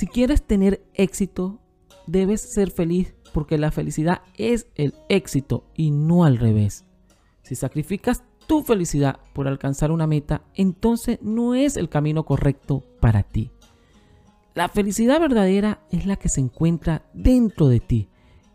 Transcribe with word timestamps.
Si 0.00 0.06
quieres 0.06 0.42
tener 0.42 0.82
éxito, 0.94 1.60
debes 2.06 2.40
ser 2.40 2.70
feliz 2.70 3.14
porque 3.34 3.58
la 3.58 3.70
felicidad 3.70 4.22
es 4.38 4.66
el 4.74 4.94
éxito 5.10 5.66
y 5.74 5.90
no 5.90 6.24
al 6.24 6.38
revés. 6.38 6.86
Si 7.42 7.54
sacrificas 7.54 8.24
tu 8.46 8.62
felicidad 8.62 9.20
por 9.34 9.46
alcanzar 9.46 9.90
una 9.90 10.06
meta, 10.06 10.40
entonces 10.54 11.18
no 11.20 11.54
es 11.54 11.76
el 11.76 11.90
camino 11.90 12.24
correcto 12.24 12.82
para 12.98 13.24
ti. 13.24 13.50
La 14.54 14.70
felicidad 14.70 15.20
verdadera 15.20 15.82
es 15.90 16.06
la 16.06 16.16
que 16.16 16.30
se 16.30 16.40
encuentra 16.40 17.04
dentro 17.12 17.68
de 17.68 17.80
ti, 17.80 18.08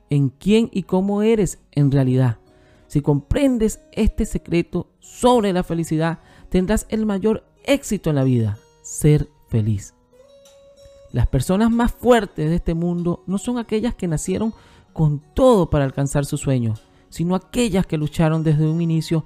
en 0.10 0.30
quién 0.30 0.72
y 0.74 0.82
cómo 0.82 1.22
eres 1.22 1.60
en 1.74 1.92
realidad. 1.92 2.40
Si 2.88 3.02
comprendes 3.02 3.82
este 3.92 4.26
secreto 4.26 4.90
sobre 4.98 5.54
la 5.54 5.62
felicidad, 5.62 6.18
tendrás 6.50 6.88
el 6.90 7.06
mayor 7.06 7.46
éxito 7.66 8.10
en 8.10 8.16
la 8.16 8.24
vida, 8.24 8.58
ser 8.82 9.30
feliz. 9.48 9.95
Las 11.16 11.28
personas 11.28 11.72
más 11.72 11.94
fuertes 11.94 12.50
de 12.50 12.58
este 12.58 12.74
mundo 12.74 13.24
no 13.26 13.38
son 13.38 13.58
aquellas 13.58 13.96
que 13.96 14.06
nacieron 14.06 14.54
con 14.92 15.22
todo 15.34 15.70
para 15.70 15.86
alcanzar 15.86 16.26
sus 16.26 16.42
sueños, 16.42 16.84
sino 17.08 17.36
aquellas 17.36 17.86
que 17.88 17.98
lucharon 17.98 18.44
desde 18.44 18.68
un 18.68 18.82
inicio 18.82 19.24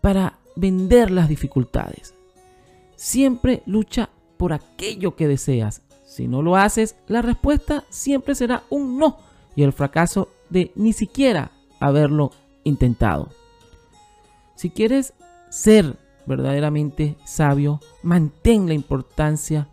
para 0.00 0.40
vender 0.56 1.12
las 1.12 1.28
dificultades. 1.28 2.12
Siempre 2.96 3.62
lucha 3.66 4.10
por 4.36 4.52
aquello 4.52 5.14
que 5.14 5.28
deseas. 5.28 5.82
Si 6.04 6.26
no 6.26 6.42
lo 6.42 6.56
haces, 6.56 6.96
la 7.06 7.22
respuesta 7.22 7.84
siempre 7.88 8.34
será 8.34 8.64
un 8.68 8.98
no 8.98 9.18
y 9.54 9.62
el 9.62 9.72
fracaso 9.72 10.30
de 10.50 10.72
ni 10.74 10.92
siquiera 10.92 11.52
haberlo 11.78 12.32
intentado. 12.64 13.28
Si 14.56 14.70
quieres 14.70 15.14
ser 15.50 16.00
verdaderamente 16.26 17.16
sabio, 17.24 17.78
mantén 18.02 18.66
la 18.66 18.74
importancia 18.74 19.68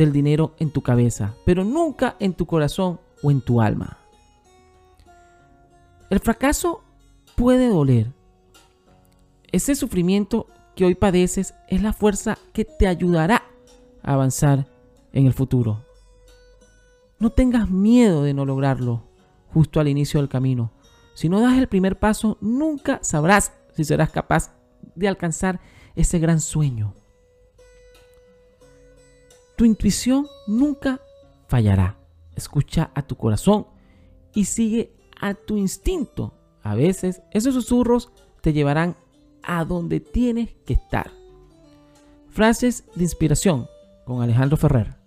del 0.00 0.12
dinero 0.12 0.54
en 0.58 0.70
tu 0.70 0.80
cabeza, 0.80 1.34
pero 1.44 1.62
nunca 1.62 2.16
en 2.20 2.32
tu 2.32 2.46
corazón 2.46 2.98
o 3.22 3.30
en 3.30 3.42
tu 3.42 3.60
alma. 3.60 3.98
El 6.08 6.20
fracaso 6.20 6.82
puede 7.36 7.68
doler. 7.68 8.10
Ese 9.52 9.74
sufrimiento 9.74 10.46
que 10.74 10.86
hoy 10.86 10.94
padeces 10.94 11.54
es 11.68 11.82
la 11.82 11.92
fuerza 11.92 12.38
que 12.54 12.64
te 12.64 12.86
ayudará 12.86 13.42
a 14.02 14.14
avanzar 14.14 14.66
en 15.12 15.26
el 15.26 15.34
futuro. 15.34 15.84
No 17.18 17.28
tengas 17.30 17.68
miedo 17.68 18.22
de 18.22 18.32
no 18.32 18.46
lograrlo 18.46 19.02
justo 19.52 19.80
al 19.80 19.88
inicio 19.88 20.18
del 20.18 20.30
camino. 20.30 20.72
Si 21.12 21.28
no 21.28 21.40
das 21.40 21.58
el 21.58 21.68
primer 21.68 21.98
paso, 21.98 22.38
nunca 22.40 23.00
sabrás 23.02 23.52
si 23.76 23.84
serás 23.84 24.08
capaz 24.08 24.54
de 24.94 25.08
alcanzar 25.08 25.60
ese 25.94 26.18
gran 26.18 26.40
sueño. 26.40 26.94
Tu 29.60 29.66
intuición 29.66 30.26
nunca 30.46 31.02
fallará. 31.46 31.98
Escucha 32.34 32.90
a 32.94 33.02
tu 33.02 33.16
corazón 33.16 33.66
y 34.32 34.46
sigue 34.46 34.96
a 35.20 35.34
tu 35.34 35.58
instinto. 35.58 36.32
A 36.62 36.74
veces 36.74 37.20
esos 37.30 37.52
susurros 37.52 38.10
te 38.40 38.54
llevarán 38.54 38.96
a 39.42 39.66
donde 39.66 40.00
tienes 40.00 40.54
que 40.64 40.72
estar. 40.72 41.10
Frases 42.30 42.84
de 42.94 43.02
inspiración 43.02 43.68
con 44.06 44.22
Alejandro 44.22 44.56
Ferrer. 44.56 44.99